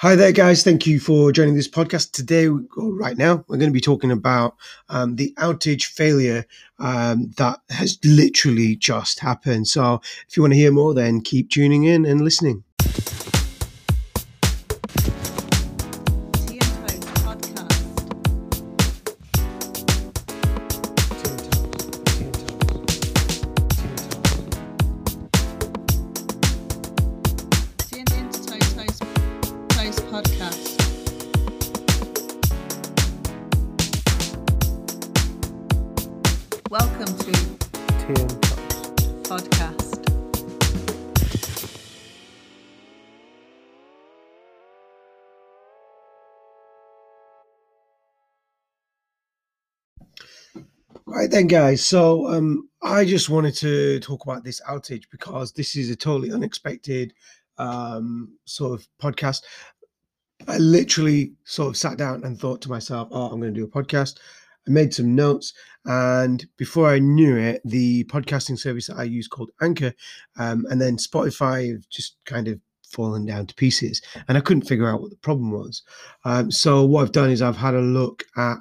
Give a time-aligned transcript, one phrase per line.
[0.00, 0.62] Hi there, guys.
[0.62, 2.46] Thank you for joining this podcast today.
[2.46, 2.64] Or
[2.94, 4.56] right now, we're going to be talking about
[4.88, 6.46] um, the outage failure
[6.78, 9.68] um, that has literally just happened.
[9.68, 12.64] So, if you want to hear more, then keep tuning in and listening.
[36.70, 38.40] Welcome to TM
[39.24, 40.06] podcast.
[51.06, 51.84] Right then, guys.
[51.84, 56.30] So, um, I just wanted to talk about this outage because this is a totally
[56.30, 57.12] unexpected
[57.58, 59.42] um, sort of podcast.
[60.46, 63.64] I literally sort of sat down and thought to myself, "Oh, I'm going to do
[63.64, 64.20] a podcast."
[64.70, 65.52] I made some notes,
[65.84, 69.92] and before I knew it, the podcasting service that I use called Anchor,
[70.38, 74.88] um, and then Spotify just kind of fallen down to pieces, and I couldn't figure
[74.88, 75.82] out what the problem was.
[76.24, 78.58] Um, so what I've done is I've had a look at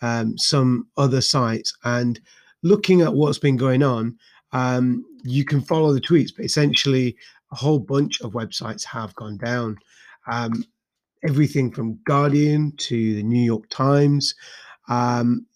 [0.00, 2.20] um, some other sites and
[2.64, 4.18] looking at what's been going on.
[4.50, 7.16] Um, you can follow the tweets, but essentially,
[7.52, 9.78] a whole bunch of websites have gone down.
[10.26, 10.64] Um,
[11.22, 14.34] everything from Guardian to the New York Times.
[14.88, 15.46] Um,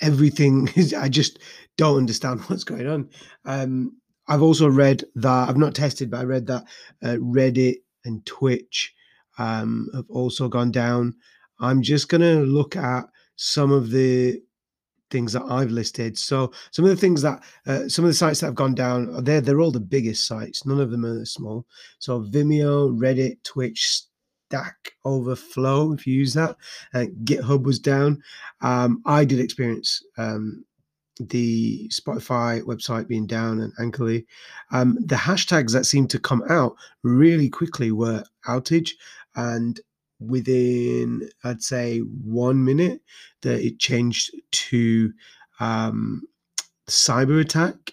[0.00, 1.38] everything is, I just
[1.76, 3.10] don't understand what's going on.
[3.44, 6.64] Um, I've also read that, I've not tested, but I read that
[7.02, 8.94] uh, Reddit and Twitch
[9.38, 11.14] um, have also gone down.
[11.60, 13.04] I'm just going to look at
[13.36, 14.40] some of the
[15.10, 16.18] things that I've listed.
[16.18, 19.22] So some of the things that uh, some of the sites that have gone down,
[19.24, 20.66] they're they're all the biggest sites.
[20.66, 21.66] None of them are small.
[21.98, 24.02] So Vimeo, Reddit, Twitch,
[24.54, 26.56] Stack Overflow, if you use that.
[26.94, 28.22] Uh, GitHub was down.
[28.60, 30.64] Um, I did experience um,
[31.18, 34.26] the Spotify website being down and Anchorly.
[34.70, 38.92] Um, the hashtags that seemed to come out really quickly were outage
[39.34, 39.80] and
[40.20, 43.00] within I'd say one minute
[43.42, 45.12] that it changed to
[45.58, 46.22] um,
[46.86, 47.90] cyber attack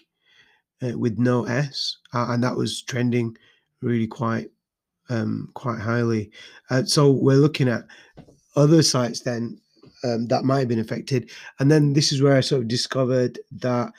[0.80, 3.36] uh, with no S, uh, and that was trending
[3.80, 4.48] really quite
[5.12, 6.30] um, quite highly.
[6.70, 7.84] Uh, so we're looking at
[8.56, 9.58] other sites then
[10.04, 11.30] um, that might have been affected,
[11.60, 13.92] and then this is where I sort of discovered that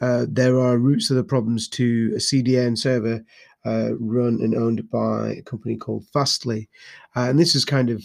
[0.00, 3.22] uh, there are roots of the problems to a CDN server
[3.64, 6.68] uh, run and owned by a company called Fastly.
[7.14, 8.02] Uh, and this is kind of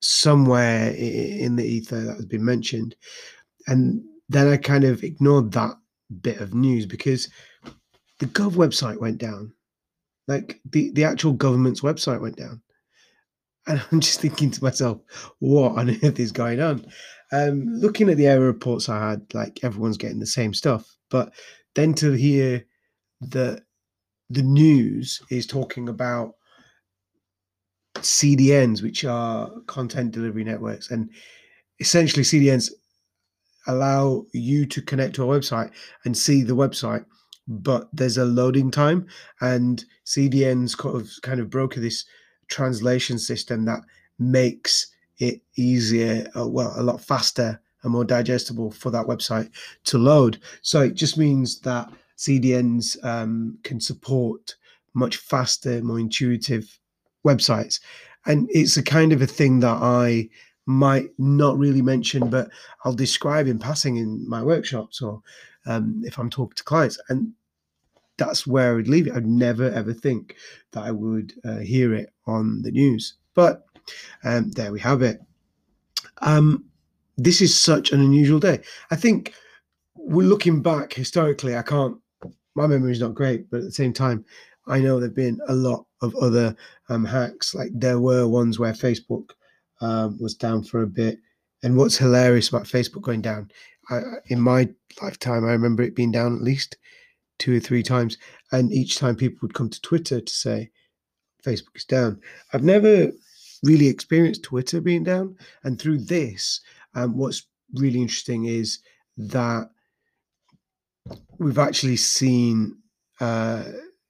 [0.00, 2.94] somewhere in the ether that has been mentioned.
[3.66, 5.74] And then I kind of ignored that
[6.22, 7.28] bit of news because
[8.18, 9.52] the Gov website went down.
[10.28, 12.62] Like the, the actual government's website went down.
[13.66, 15.00] And I'm just thinking to myself,
[15.40, 16.86] what on earth is going on?
[17.32, 20.88] Um, looking at the error reports I had, like everyone's getting the same stuff.
[21.10, 21.32] But
[21.74, 22.64] then to hear
[23.20, 23.62] that
[24.30, 26.34] the news is talking about
[27.96, 31.10] CDNs, which are content delivery networks, and
[31.80, 32.70] essentially CDNs
[33.66, 35.70] allow you to connect to a website
[36.04, 37.04] and see the website,
[37.48, 39.06] but there's a loading time,
[39.40, 42.04] and CDNs kind of kind of broker this
[42.48, 43.80] translation system that
[44.18, 44.88] makes
[45.18, 49.50] it easier, uh, well, a lot faster and more digestible for that website
[49.84, 50.40] to load.
[50.62, 54.56] So it just means that CDNs um, can support
[54.94, 56.78] much faster, more intuitive
[57.24, 57.80] websites.
[58.26, 60.28] And it's a kind of a thing that I
[60.66, 62.50] might not really mention, but
[62.84, 65.22] I'll describe in passing in my workshops or
[65.66, 66.98] um, if I'm talking to clients.
[67.08, 67.32] And
[68.18, 69.14] that's where I would leave it.
[69.14, 70.36] I'd never ever think
[70.72, 73.14] that I would uh, hear it on the news.
[73.34, 73.64] But
[74.24, 75.20] um, there we have it.
[76.22, 76.64] Um,
[77.16, 78.60] this is such an unusual day.
[78.90, 79.34] I think
[79.96, 81.56] we're looking back historically.
[81.56, 81.96] I can't.
[82.54, 84.24] My memory is not great, but at the same time,
[84.66, 86.56] I know there've been a lot of other
[86.88, 87.54] um, hacks.
[87.54, 89.30] Like there were ones where Facebook
[89.80, 91.18] um, was down for a bit.
[91.62, 93.50] And what's hilarious about Facebook going down,
[93.90, 94.68] I- in my
[95.02, 96.76] lifetime, I remember it being down at least
[97.38, 98.18] two or three times.
[98.52, 100.70] And each time people would come to Twitter to say
[101.44, 102.20] Facebook is down.
[102.52, 103.12] I've never
[103.62, 105.36] really experienced Twitter being down.
[105.64, 106.60] And through this,
[106.94, 108.80] um, what's really interesting is
[109.16, 109.70] that
[111.38, 112.76] we've actually seen
[113.20, 113.64] uh,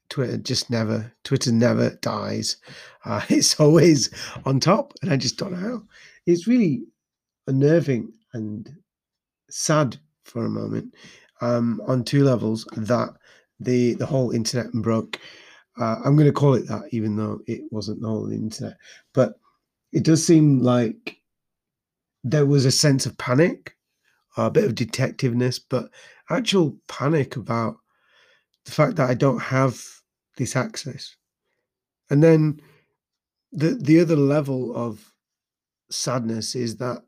[0.08, 2.56] Twitter just never, Twitter never dies.
[3.04, 4.10] Uh, it's always
[4.44, 4.94] on top.
[5.02, 5.82] And I just don't know how.
[6.26, 6.84] It's really
[7.46, 8.70] unnerving and
[9.50, 10.94] sad for a moment
[11.40, 13.10] um, on two levels that
[13.60, 15.18] the the whole internet and broke.
[15.80, 18.76] Uh, I'm going to call it that, even though it wasn't the whole internet.
[19.14, 19.34] But
[19.92, 21.18] it does seem like
[22.24, 23.76] there was a sense of panic,
[24.36, 25.90] a bit of detectiveness, but
[26.30, 27.76] actual panic about
[28.64, 29.82] the fact that I don't have
[30.36, 31.16] this access.
[32.10, 32.60] And then
[33.52, 35.12] the the other level of
[35.90, 37.02] sadness is that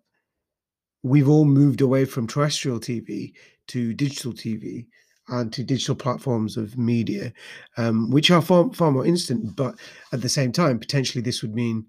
[1.02, 3.32] we've all moved away from terrestrial TV
[3.69, 4.87] to digital TV
[5.31, 7.32] and to digital platforms of media,
[7.77, 9.56] um, which are far, far more instant.
[9.56, 9.77] But
[10.12, 11.87] at the same time, potentially this would mean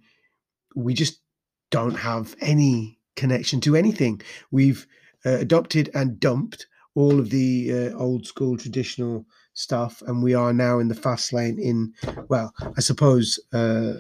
[0.76, 1.22] we just
[1.70, 4.22] don't have any connection to anything.
[4.52, 4.86] We've
[5.26, 10.54] uh, adopted and dumped all of the uh, old school traditional stuff, and we are
[10.54, 11.58] now in the fast lane.
[11.60, 11.94] In
[12.28, 13.94] well, I suppose uh,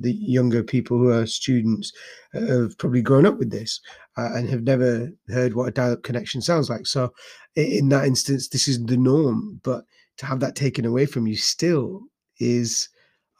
[0.00, 1.92] the younger people who are students
[2.34, 3.80] uh, have probably grown up with this
[4.16, 6.86] uh, and have never heard what a dial-up connection sounds like.
[6.86, 7.12] So,
[7.56, 9.60] in that instance, this is the norm.
[9.62, 9.84] But
[10.18, 12.02] to have that taken away from you still
[12.38, 12.88] is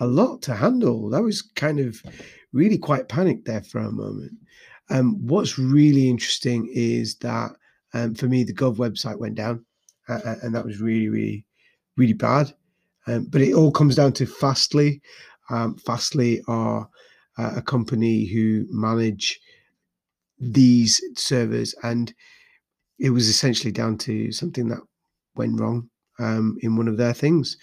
[0.01, 1.11] a lot to handle.
[1.11, 2.03] That was kind of
[2.53, 4.33] really quite panicked there for a moment.
[4.91, 7.53] Um, what's really interesting is that
[7.95, 9.65] um, for me, the Gov website went down,
[10.09, 11.45] uh, and that was really, really,
[11.97, 12.53] really bad.
[13.06, 15.01] Um, but it all comes down to Fastly.
[15.50, 16.88] Um, Fastly are
[17.38, 19.41] uh, a company who manage
[20.38, 22.14] these servers, and
[22.99, 24.81] it was essentially down to something that
[25.35, 25.88] went wrong
[26.19, 27.56] um, in one of their things.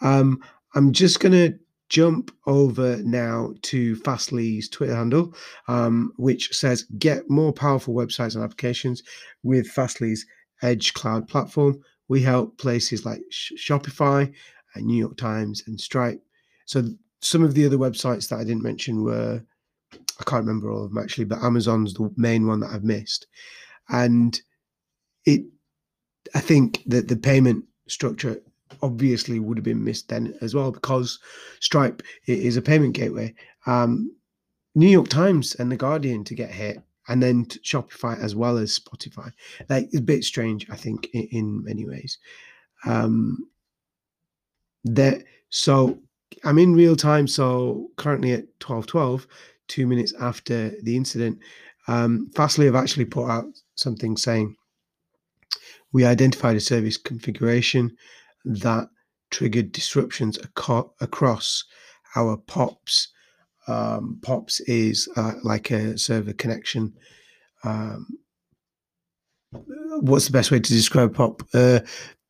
[0.00, 0.40] Um,
[0.74, 1.58] I'm just going to
[1.88, 5.34] jump over now to Fastly's Twitter handle,
[5.66, 9.02] um, which says get more powerful websites and applications
[9.42, 10.24] with Fastly's
[10.62, 11.80] Edge Cloud platform.
[12.08, 14.32] We help places like Sh- Shopify
[14.74, 16.22] and New York Times and Stripe.
[16.64, 16.84] So
[17.20, 19.42] some of the other websites that I didn't mention were
[19.92, 23.26] I can't remember all of them actually, but Amazon's the main one that I've missed.
[23.88, 24.40] And
[25.24, 25.42] it
[26.34, 28.40] I think that the payment structure
[28.82, 31.18] obviously would have been missed then as well because
[31.60, 33.34] Stripe is a payment gateway.
[33.66, 34.14] Um,
[34.74, 38.78] New York Times and The Guardian to get hit, and then Shopify as well as
[38.78, 39.32] Spotify.
[39.68, 42.18] Like it's a bit strange, I think, in, in many ways.
[42.86, 43.48] Um,
[44.84, 45.98] that so
[46.44, 47.26] I'm in real time.
[47.26, 49.26] So currently at twelve twelve,
[49.68, 51.38] two minutes after the incident,
[51.88, 53.44] um, Fastly have actually put out
[53.74, 54.56] something saying
[55.92, 57.96] we identified a service configuration
[58.44, 58.88] that
[59.30, 61.64] triggered disruptions aco- across
[62.16, 63.08] our POPs.
[63.66, 66.94] Um, POPs is uh, like a server connection.
[67.64, 68.06] Um,
[70.00, 71.42] what's the best way to describe POP?
[71.54, 71.80] Uh,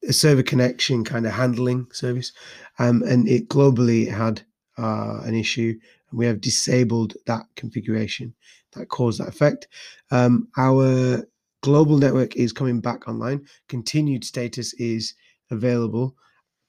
[0.08, 2.32] a server connection kind of handling service.
[2.78, 4.42] Um, and it globally had
[4.78, 5.78] uh, an issue,
[6.10, 8.34] and we have disabled that configuration
[8.72, 9.68] that caused that effect.
[10.10, 11.24] Um, our
[11.62, 13.46] global network is coming back online.
[13.68, 15.14] Continued status is
[15.50, 16.14] available.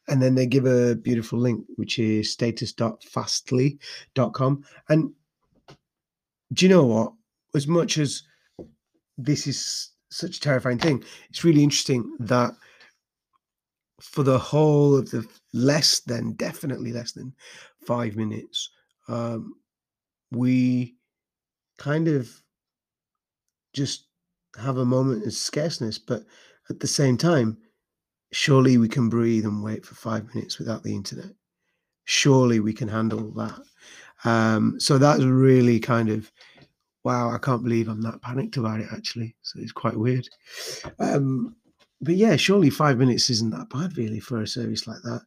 [0.07, 4.65] And then they give a beautiful link, which is status.fastly.com.
[4.89, 5.13] And
[6.53, 7.13] do you know what?
[7.55, 8.23] As much as
[9.17, 12.53] this is such a terrifying thing, it's really interesting that
[14.01, 17.33] for the whole of the less than, definitely less than
[17.85, 18.69] five minutes,
[19.07, 19.55] um,
[20.31, 20.95] we
[21.77, 22.29] kind of
[23.73, 24.07] just
[24.59, 26.23] have a moment of scarceness, but
[26.69, 27.57] at the same time,
[28.31, 31.31] surely we can breathe and wait for five minutes without the internet.
[32.05, 33.59] Surely we can handle that.
[34.23, 36.31] Um, so that's really kind of
[37.03, 37.31] wow.
[37.31, 38.87] I can't believe I'm that panicked about it.
[38.91, 40.27] Actually, so it's quite weird.
[40.99, 41.55] Um,
[42.01, 45.21] but yeah, surely five minutes isn't that bad really for a service like that.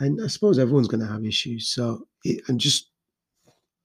[0.00, 1.68] And I suppose everyone's going to have issues.
[1.68, 2.90] So it, and just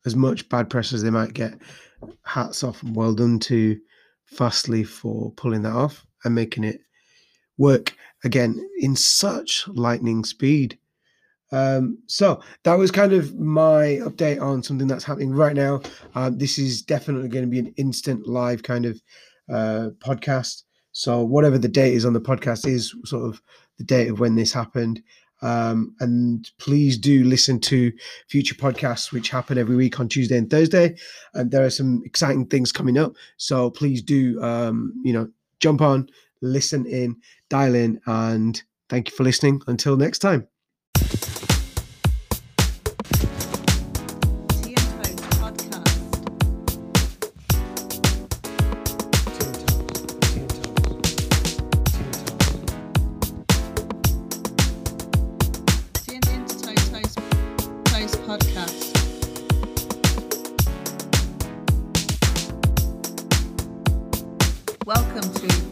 [0.05, 1.53] as much bad press as they might get,
[2.23, 3.79] hats off and well done to
[4.31, 6.81] Fastly for pulling that off and making it
[7.57, 10.77] work again in such lightning speed.
[11.51, 15.81] Um, so that was kind of my update on something that's happening right now.
[16.13, 19.01] Um, this is definitely going to be an instant live kind of
[19.51, 20.61] uh, podcast.
[20.99, 23.41] So whatever the date is on the podcast is sort of
[23.77, 25.01] the date of when this happened.
[25.41, 27.93] Um, and please do listen to
[28.27, 30.97] future podcasts, which happen every week on Tuesday and Thursday.
[31.33, 33.13] And there are some exciting things coming up.
[33.37, 35.29] So please do, um, you know,
[35.61, 36.09] jump on,
[36.41, 37.15] listen in,
[37.47, 39.61] dial in, and thank you for listening.
[39.67, 40.49] Until next time.
[65.21, 65.68] Welcome to